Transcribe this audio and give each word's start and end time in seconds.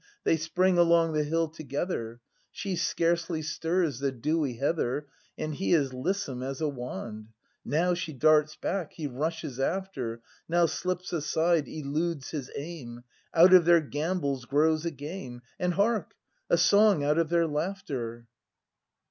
They 0.23 0.35
spring 0.35 0.79
along 0.79 1.13
the 1.13 1.23
hill 1.23 1.47
together. 1.47 2.21
She 2.49 2.75
scarcely 2.75 3.43
stirs 3.43 3.99
the 3.99 4.11
dewy 4.11 4.53
heather. 4.55 5.05
And 5.37 5.53
he 5.53 5.75
is 5.75 5.93
lissome 5.93 6.41
as 6.41 6.59
a 6.59 6.67
wand. 6.67 7.27
Now 7.63 7.93
she 7.93 8.11
darts 8.11 8.55
back, 8.55 8.93
he 8.93 9.05
rushes 9.05 9.59
after. 9.59 10.23
Now 10.49 10.65
slips 10.65 11.13
aside, 11.13 11.67
eludes 11.67 12.31
his 12.31 12.49
aim,— 12.55 13.03
Out 13.35 13.53
of 13.53 13.65
their 13.65 13.79
gambols 13.79 14.45
grows 14.45 14.85
a 14.85 14.89
game! 14.91 15.43
And 15.59 15.75
hark, 15.75 16.15
a 16.49 16.57
song 16.57 17.03
out 17.03 17.19
of 17.19 17.29
their 17.29 17.45
laughter! 17.45 18.25